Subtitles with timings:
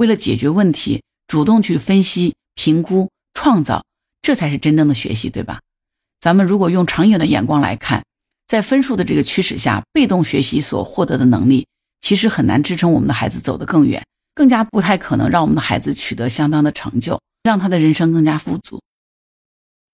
[0.00, 3.84] 为了解决问题，主动去分析、评估、创造，
[4.22, 5.60] 这才是真正的学习，对吧？
[6.18, 8.02] 咱们如果用长远的眼光来看，
[8.46, 11.66] 在分数的这个驱使下，被动学习所获得的能力，
[12.00, 14.02] 其实很难支撑我们的孩子走得更远，
[14.34, 18.80] 更加不太可能让我们的孩子取得相当的成就，让他的人生更加富足。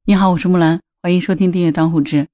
[0.04, 2.28] 你好，我是木兰，欢迎收听订阅当户知。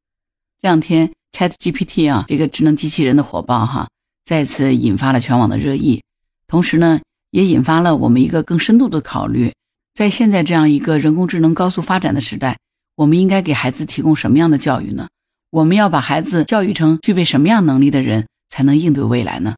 [0.60, 3.88] 这两天 Chat GPT 啊，这个智能机器人的火爆哈，
[4.26, 6.02] 再次引发了全网的热议，
[6.46, 7.00] 同时呢，
[7.32, 9.52] 也引发了我们一个更深度的考虑，
[9.94, 12.56] 在现在这样一个人工智能高速发展的时代。
[12.94, 15.08] 我们应该给孩子提供什么样的教育呢？
[15.50, 19.56] 我们要把孩子教育成具备什么样能力的人，才能应对未来呢？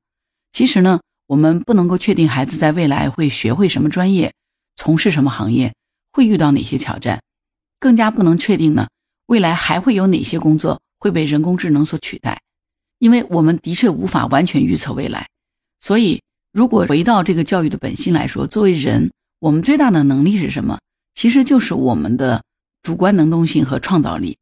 [0.53, 4.33] 其实呢，我们不能够确定孩子在未来会学会什么专业，
[4.77, 5.75] 从事什么行业，
[6.13, 7.21] 会遇到哪些挑战，
[7.81, 8.87] 更加不能确定呢，
[9.27, 12.41] 未来还会有哪些工作会被人工智能所取代，
[13.01, 15.27] 因为我们的确无法完全预测未来。
[15.81, 16.23] 所以，
[16.55, 20.79] 如果回到这个教育的本心来说，作为人，我们最大的能力是什么？
[21.15, 22.43] 其实就是我们的。
[22.85, 24.37] 主观能动性和创造力，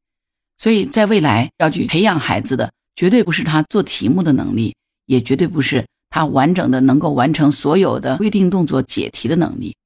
[0.58, 4.74] 所以在未来要去培养孩子的，绝对不是他做题目的能力，
[5.06, 9.76] 也绝对不是他完整的能够完成所有的规定动作解题的能力，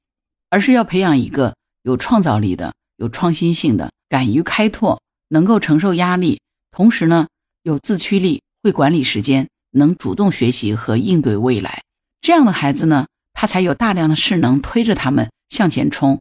[0.48, 7.28] 而是要培养一个有创造力的、有创新性的、敢于开拓、能够承受压力，同时呢
[7.62, 11.83] 有自驱力、会管理时间、能主动学习和应对未来
[12.27, 16.20] 这样的孩子呢，他才有大量的势能推着他们向前冲。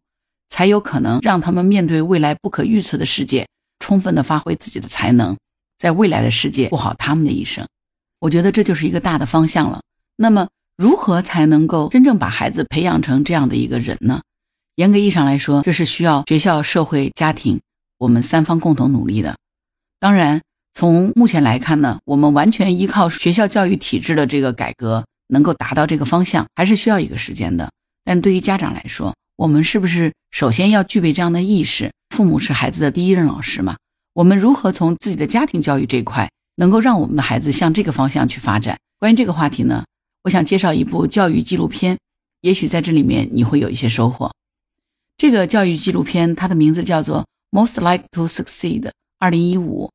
[0.49, 3.47] 才有可能让他们面对未来不可预测的世界，
[3.79, 5.35] 充分的发挥自己的才能，
[5.79, 7.67] 在未来的世界过好他们的一生。
[8.19, 9.81] 我觉得这就是一个大的方向了。
[10.15, 14.21] 那么，如何才能够真正把孩子培养成这样的一个人呢？
[14.75, 17.59] 严格意义上来说，这是需要学校、社会、家庭
[17.97, 19.35] 我们三方共同努力的。
[19.99, 20.43] 当然，
[20.75, 27.71] 从目前来看呢，我们完全依靠学校教育体制的这个改革，能够达到这个方向，还是需要一个时间的。
[28.03, 31.91] 但对于家长来说，我们是不是首先要具备这样的意识？
[32.09, 33.75] 父母是孩子的第一任老师嘛？
[34.13, 38.77] 我们如何从自己的家庭教育这块，能够让我们的孩子向这个方向去发展？
[38.99, 39.83] 关于这个话题呢，
[40.23, 41.97] 我想介绍一部教育纪录片，
[42.41, 44.31] 也许在这里面你会有一些收获。
[45.17, 47.25] 这个教育纪录片它的名字叫做
[47.57, 48.81] 《Most Like to Succeed》，
[49.19, 49.89] 二零一五，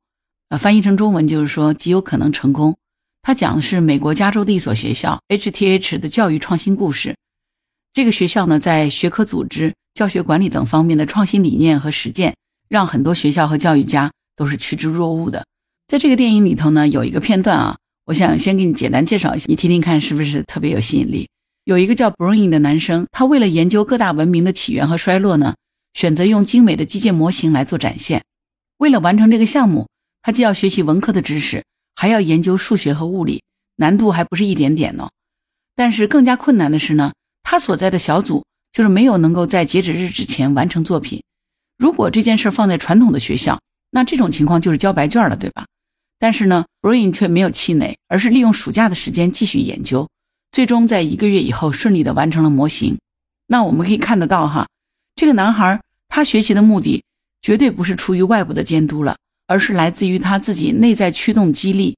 [0.49, 2.77] 呃，翻译成中文就是说极有可能成功。
[3.23, 7.15] 他讲的是美国加州的一所学校 HTH 的教育创新故事。
[7.93, 12.35] 这个学校呢，在学科组织、教学管理等方面的创新理念和实践，
[12.67, 15.45] 让很多学校和教育家都是趋之若鹜的。
[15.87, 21.27] 在这个电影里头呢，有一个片段啊，我想先给你简单介绍一下，你听听看是不是特别有吸引力。
[21.65, 25.53] 有一个叫 Brian 的男生，他为了研究各大文明的起源和衰落呢，
[25.93, 28.23] 选择用精美的机械模型来做展现。
[28.77, 29.87] 为了完成这个项目，
[30.23, 31.63] 他既要学习文科的知识，
[31.95, 33.43] 还要研究数学和物理，
[33.75, 35.09] 难度还不是一点点呢。
[35.75, 37.11] 但是更加困难的是呢。
[37.43, 41.21] 他所在的小组就是没有能够在截止日之前完成作品。
[41.77, 43.59] 如果这件事放在传统的学校，
[43.89, 45.65] 那这种情况就是交白卷了，对吧？
[46.17, 50.07] 但是呢，Brain 却没有气馁，而是利用暑假的时间继续研究，
[50.51, 52.99] 最终在一个月以后顺利的完成了模型。
[53.47, 54.69] 那我们可以看得到，哈，
[55.15, 57.03] 这个男孩他学习的目的
[57.41, 59.17] 绝对不是出于外部的监督了，
[59.51, 61.97] 而是来自于他自己内在驱动激励，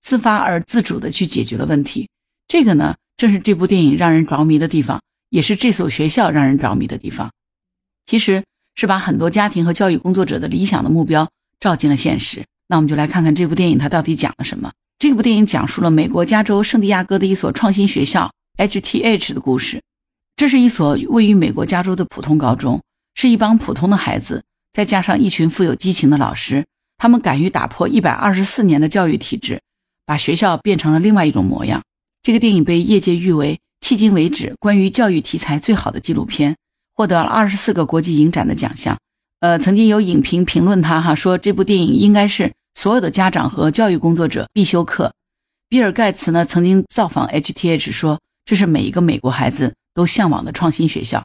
[0.00, 2.08] 自发而自主的去解决了问题。
[2.46, 2.94] 这个呢？
[3.16, 7.32] 正是这部电影让人着迷的地方，也是这所学校让人着迷的地方。
[8.06, 8.44] 其实
[8.76, 12.44] 是把很多家庭和教育工作者的理想的目标照进了现实。
[12.68, 14.72] 那我们就来看看这部电影它到底讲了什么。
[14.98, 19.82] 这部电影讲述了美国加州圣地亚哥的一所创新学校 HTH 的故事。
[20.36, 22.80] 这是一所位于美国加州的普通高中，
[23.14, 24.42] 是一帮普通的孩子，
[24.72, 26.64] 再加上一群富有激情的老师，
[27.02, 29.60] 他们敢于打破一百二十四年的教育体制，
[30.06, 31.82] 把学校变成了另外一种模样。
[32.22, 36.54] 这个电影被业界誉为迄今为止关于教育题材最好的纪录片，
[36.94, 38.96] 获得了二十四个国际影展的奖项。
[39.40, 45.12] 呃，曾经有影评评论他哈说，这部电影应该是所有的家长和教育工作者必修课。
[45.68, 51.24] 比尔盖茨呢曾经造访 HTH 说，这是每一个美国孩子都向往的创新学校。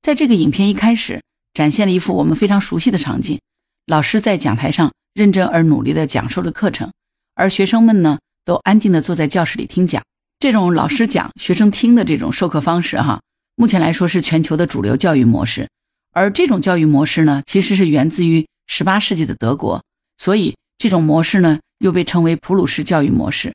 [0.00, 1.20] 在这个影片一开始，
[1.54, 3.40] 展现了一幅我们非常熟悉的场景：
[3.86, 6.92] 老师在讲台上认真而努力地讲授着课程，
[7.34, 10.02] 而学生们呢都安静地坐在教室里听讲。
[10.38, 13.20] 这种老师讲、学生听的这种授课方式，哈，
[13.56, 15.68] 目前来说是全球的主流教育模式。
[16.12, 19.82] 而这种教育模式呢，其实是源自于十八世纪的德国，
[20.18, 23.52] 所以这种模式呢，又被称为普鲁士教育模式。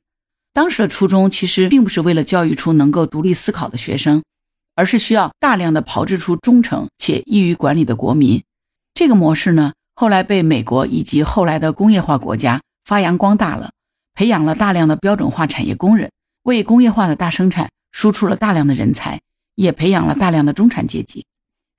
[0.52, 4.22] 当时的初衷其实并不是为了教育出能够独立思考的学生，
[4.74, 8.42] 而是需要大量的炮制出忠诚且易于管理的国民。
[8.94, 13.72] 这个模式呢，后来被美国以及后来的工业化国家发扬光大了，
[14.14, 16.12] 培养了大量的标准化产业工人。
[16.44, 19.20] 为工业化的大生产输出了大量的人才，
[19.56, 21.26] 也培养了大量的中产阶级。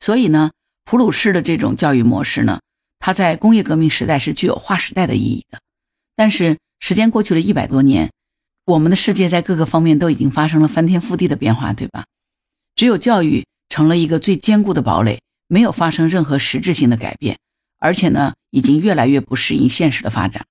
[0.01, 0.51] 所以呢，
[0.83, 2.59] 普鲁士的这种教育模式呢，
[2.99, 5.61] 它在工业革命时代是具有划时代的意义的。
[6.17, 8.11] 但是时间过去了一百多年，
[8.65, 12.03] 我们的世界在各个方面都已经发生了翻天覆地的变化，对吧？
[12.75, 17.39] 只有教育成了一个最坚固的堡垒，没有发生任何实质性的改变，
[17.79, 20.45] 而且呢，已经越来越不适应现实的发展。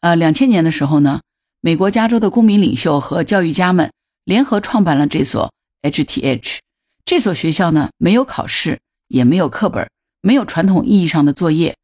[0.00, 1.20] 呃，两千年的时候呢，
[1.60, 3.90] 美国加州的公民领袖和教育家们
[4.24, 5.52] 联合创办了这所
[5.82, 6.58] HTH。
[7.04, 9.90] 这所学校呢，没有考试，也没有课本，
[10.22, 11.74] 没有传统意义上的作业。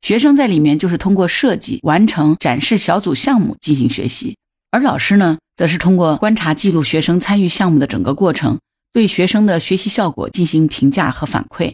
[0.00, 4.36] 学生在里面就是通过设计、完成、展示小组项目进行学习，
[4.70, 8.58] 而老师呢，则是通过观察、记录学生参与项目的整个过程，
[8.92, 11.72] 对学生的学习效果进行评价和反馈。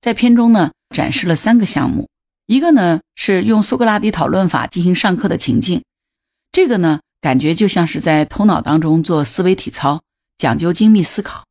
[0.00, 2.08] 在片中呢，展示了三个项目，
[2.46, 5.82] 一个呢是用苏格拉底讨论法进行上课的情境，
[6.52, 10.02] 这个呢感觉就像是在头脑当中做思维体操，
[10.38, 11.44] 讲究精密思考。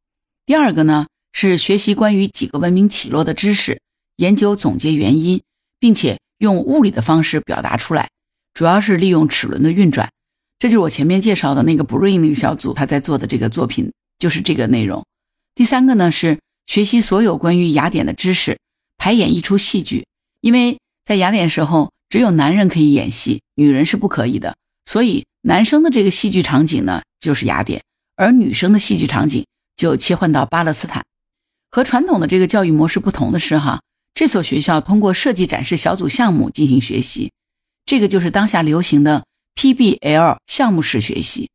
[0.46, 3.82] 第二个呢是学习关于几个文明起落的知识，
[4.16, 5.42] 研究总结原因。
[5.82, 8.08] 并且用物理的方式表达出来，
[8.54, 10.12] 主要是利用齿轮的运转。
[10.60, 15.04] 这就是我前面介绍的那个 Brain 那个小组他在做的这个作品，就是这个内容。
[15.56, 18.60] 第三个呢是学习所有关于雅典的知识，
[19.02, 20.06] 排演一出戏剧。
[20.42, 24.56] 因为在雅典时候，只有男人可以演戏，女人是不可以的。
[24.86, 27.82] 所以男生的这个戏剧场景呢就是雅典，
[28.16, 29.44] 而女生的戏剧场景
[29.76, 31.04] 就切换到巴勒斯坦。
[31.72, 33.82] 和传统的这个教育模式不同的是，哈。
[34.14, 37.32] 这所学校通过设计展示小组项目进行学习，
[37.86, 39.26] 这个就是当下流行的
[39.56, 41.50] PBL 项目式学习。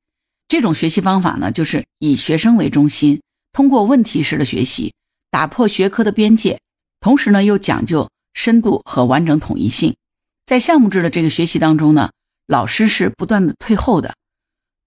[0.49, 3.21] 这种学习方法呢，就是以学生为中心，
[3.53, 4.95] 通过问题式的学习，
[5.31, 6.59] 打破学科的边界，
[7.01, 9.97] 同时呢又讲究深度和完整统一性。
[10.45, 12.11] 在项目制的这个学习当中呢，
[12.47, 14.15] 老师是不断的退后的，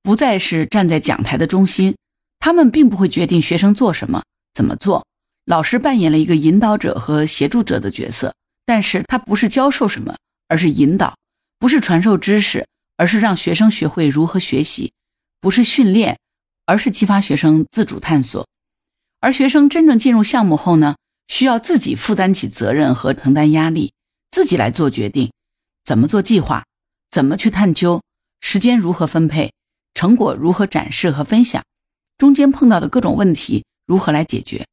[0.01, 1.95] 不再是站在讲台的中心，
[2.39, 4.23] 他们并不会决定学生做什么、
[4.53, 5.06] 怎么做。
[5.45, 8.33] 老师扮演了一个引导者和协助者的角色，
[8.65, 10.15] 但是他不是教授什么，
[10.47, 11.15] 而是引导；
[11.57, 14.91] 不是传授知识，而是让学生学会如何学习；
[15.41, 16.19] 不是训练，
[16.65, 18.47] 而是激发学生自主探索。
[19.19, 20.95] 而学生真正进入项目后呢，
[21.29, 23.93] 需要自己负担起责任和承担压力，
[24.31, 25.31] 自己来做决定，
[25.85, 26.65] 怎么做计划，
[27.09, 28.01] 怎么去探究，
[28.41, 29.53] 时间如何分配，
[29.93, 31.63] 成果如何展示和分享，
[32.17, 34.65] 中间碰到的各种问题如何来解决。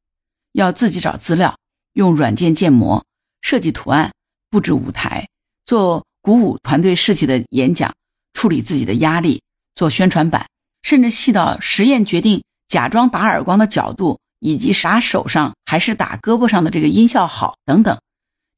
[0.51, 1.55] 要自己找资料，
[1.93, 3.05] 用软件建模、
[3.41, 4.11] 设计图案、
[4.49, 5.27] 布置舞台、
[5.63, 7.93] 做鼓舞团队士气的演讲、
[8.33, 9.43] 处理自己的压力、
[9.75, 10.47] 做宣传板，
[10.81, 17.99] 甚至细到实验决定假装打耳光的角度，以及打手上还是打胳膊上的这个音效好等等。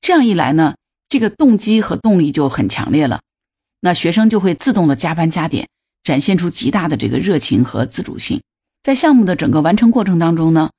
[0.01, 0.75] 这样一来呢，
[1.07, 3.21] 这个动机和动力就很强烈了，
[3.81, 5.67] 那学生就会自动的加班加点，
[6.03, 8.41] 展现出极大的这个热情和自主性。
[8.81, 10.69] 在项目的整个完成过程当中呢。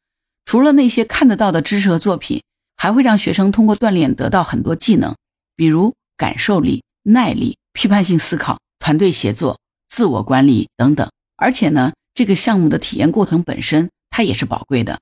[0.46, 2.42] 除了那些看得到的知识和作品，
[2.76, 5.14] 还会让学生通过锻炼得到很多技能，
[5.54, 11.08] 比如感受力、耐力、批判性思考、团队协作、自我管理等等。
[11.36, 15.00] 而且呢，这个项目的体验过程本身它也是宝贵的，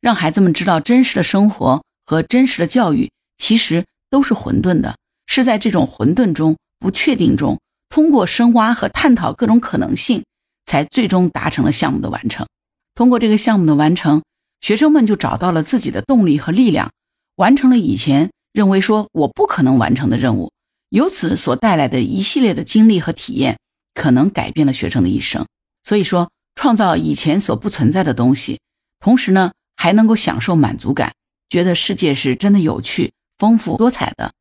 [0.00, 4.96] 让孩子们知道真实的生活和真实的教育其实都是混沌的，
[5.26, 7.58] 是在这种混沌中、不确定中，
[7.88, 10.22] 通过深挖和探讨各种可能性，
[10.66, 12.46] 才最终达成了项目的完成。
[12.94, 14.22] 通过这个项目的完成。
[14.60, 16.92] 学生们就找到了自己的动力和力量，
[17.34, 20.52] 完成了以前认为说我不可能完成的任务，
[20.90, 23.58] 由此所带来的一系列的经历和体验，
[23.94, 25.46] 可能改变了学生的一生。
[25.82, 28.60] 所以说，创造以前所不存在的东西，
[28.98, 31.14] 同时呢，还能够享受满足感，
[31.48, 34.34] 觉得世界是真的有趣、丰富多彩的。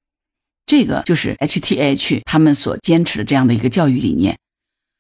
[0.66, 4.38] 这个就是 HTH 他们所坚持的这样的一个教育理念。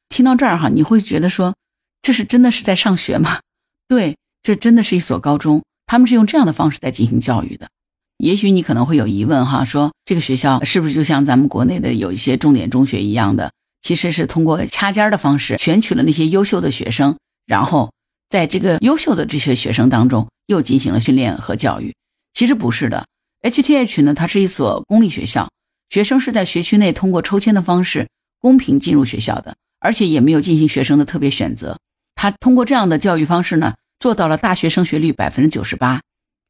[0.08, 1.56] 听到这儿哈，你会觉得说，
[2.02, 3.42] 这是真的是在上学吗？
[3.90, 4.16] 对。
[4.42, 7.68] 这真的是一所高中，他们是用这样的方式在进行教育的。
[8.16, 17.92] 也许你可能会有疑问哈，说这个学校是不是就像咱们国内的有一些重点中学一样的，其实是通过掐尖儿的方式选取了那些优秀的学生，然后
[18.30, 21.94] 在这个优秀的这些学生当中又进行了训练和教育。
[22.34, 23.08] 其实不是的
[23.42, 25.50] ，HTH 呢，它是一所公立学校，
[25.90, 28.08] 学生是在学区内通过抽签的方式
[28.40, 31.78] 公平进入学校的，而且也没有进行学生的特别选择。
[32.16, 33.76] 他通过这样的教育方式呢。
[34.00, 36.00] 做到了大学升学率百分之九十八，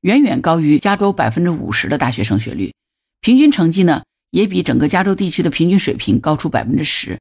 [0.02, 2.76] 远远高于加州百分之五十的大学升学率，
[3.22, 7.20] 平均成绩呢也比整个加州地区的平均水平高出百分之十。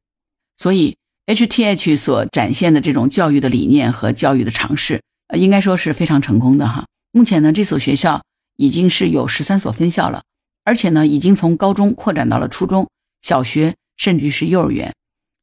[0.56, 0.96] 所以
[1.26, 6.86] ，HTH 所展现的这种教育的理念和教育的尝试，呃，应该说是非常成功的哈。
[7.12, 8.22] 目前呢，这所学校
[8.56, 10.22] 已经是有十三所分校了，
[10.64, 12.88] 而且呢，已经从高中扩展到了初中
[13.22, 14.94] 小学，甚至是幼儿园，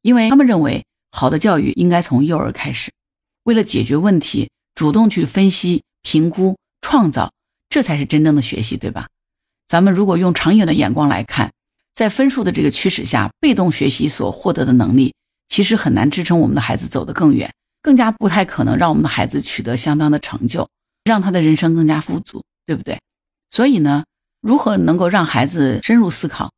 [0.02, 2.92] 因为他们认为好的教育应该从幼儿开始。
[3.44, 4.48] 为了解决问题。
[4.76, 7.32] 主动去分析、评估、创造，
[7.70, 9.08] 这才是真正的学习，对吧？
[9.66, 11.50] 咱们如果用长远的眼光来看，
[11.96, 15.14] 在分数的这个驱使下，被动学习所获得的能力，
[15.48, 17.50] 其实很难支撑我们的孩子走得更远，
[17.80, 20.68] 更加不太可能让我们的孩子取得相当的成就，
[21.04, 23.00] 让他的人生更加富足，对不对？
[23.50, 24.04] 所以呢，
[24.42, 26.52] 如何能够让孩子深入思考，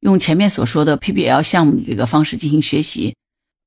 [0.00, 3.14] 用前面所说的 PBL 项目这个方式进行学习？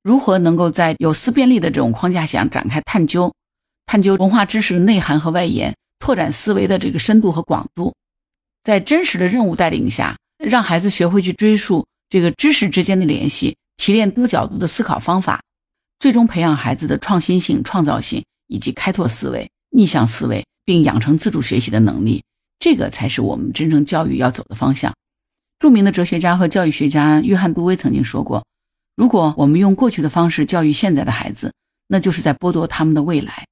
[0.02, 3.32] 如何能够在有思辨力的这种框架下展开探究，
[3.86, 7.94] 探究文化知识的内涵和外延，拓展思维的这个深度和广度，
[8.62, 15.40] 在真实的任务带领下，让孩子学会去追溯这个知识之间的联系，提炼多角度的思考方法，
[15.98, 22.22] 最终培养孩子的创新性、创造性以及开拓思维、逆向思维，并养成自主学习的能力。
[22.58, 24.94] 这个才是我们真正教育要走的方向。
[25.58, 28.44] 著名的哲学家和教育学家约翰·杜威曾经说过。
[28.96, 31.52] 如果我们用过去的方式教育现在的孩子，
[31.88, 33.44] 那就是在剥夺他们的未来。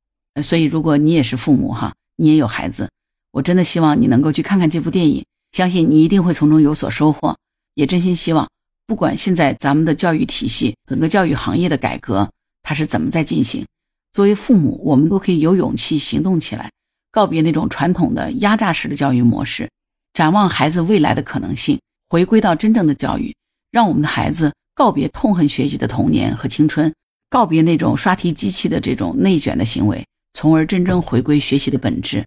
[0.43, 2.89] 所以，如果你也是父母哈，你也有孩子，
[3.33, 7.37] 我真的希望你能够去看看这部电影，相信你一定会从中有所收获。
[7.75, 8.49] 也真心希望，
[8.87, 12.29] 不管现在咱们的教育体系、整个教育行业的改革
[12.63, 13.65] 它是怎么在进行，
[14.13, 16.71] 作为父母，我们都可以有勇气行动起来，
[17.11, 19.71] 告别那种传统的压榨式的教育模式，
[20.13, 23.35] 展望孩子未来的可能性，回归到真正的教育，
[23.71, 24.53] 让我们的孩子。
[24.75, 26.93] 告别痛恨学习的童年和青春，
[27.29, 32.25] 告别那种刷题机器的这种内卷的行为，从而真正回归学习的本质。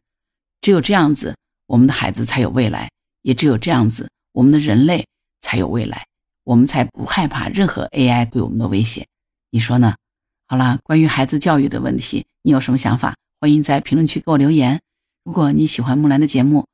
[0.61, 2.87] 只有这样子，我们的孩子才有未来；
[3.25, 5.03] 也只有这样子，我们的人类
[5.41, 6.05] 才有未来。
[6.43, 9.07] 我们才不害怕任何 AI 对我们的威胁。
[9.49, 9.95] 你说呢？
[10.45, 13.15] 好了，关于孩子教育的问题，你有什么想法？
[13.39, 14.79] 欢迎在评论区给我留言。
[15.23, 16.67] 如果你喜欢木兰的节目，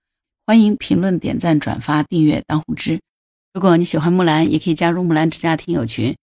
[0.46, 3.00] 欢迎评论、点赞、转发、订阅、当护知。
[3.54, 6.18] 如果你喜欢木兰，也可以加入木兰之家听友群，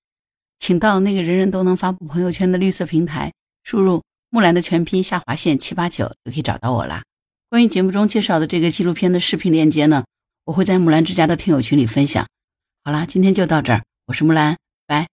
[0.58, 3.32] 请到那个人人都能发布朋友圈的绿色平台，
[3.64, 7.02] 输入木兰的全拼下划线七八九就可以找到我啦。
[7.49, 10.04] 关于节目中介绍的这个纪录片的视频链接呢，
[10.49, 12.26] 我会在木兰之家的听友群里分享。
[12.83, 15.07] 好啦，今天就到这儿，我是木兰，拜。